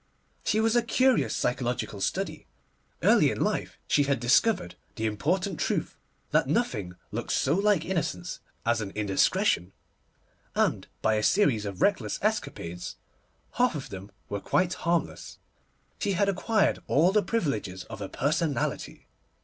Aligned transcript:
She 0.43 0.59
was 0.59 0.75
a 0.75 0.81
curious 0.81 1.35
psychological 1.35 2.01
study. 2.01 2.47
Early 3.03 3.29
in 3.29 3.39
life 3.39 3.77
she 3.87 4.05
had 4.05 4.19
discovered 4.19 4.73
the 4.95 5.05
important 5.05 5.59
truth 5.59 5.95
that 6.31 6.47
nothing 6.47 6.93
looks 7.11 7.35
so 7.35 7.53
like 7.53 7.85
innocence 7.85 8.39
as 8.65 8.81
an 8.81 8.89
indiscretion; 8.95 9.73
and 10.55 10.87
by 11.03 11.17
a 11.17 11.21
series 11.23 11.65
of 11.67 11.83
reckless 11.83 12.17
escapades, 12.23 12.95
half 13.57 13.75
of 13.75 13.89
them 13.89 14.09
quite 14.27 14.73
harmless, 14.73 15.37
she 15.99 16.13
had 16.13 16.27
acquired 16.27 16.79
all 16.87 17.11
the 17.11 17.21
privileges 17.21 17.83
of 17.83 18.01
a 18.01 18.09
personality. 18.09 19.05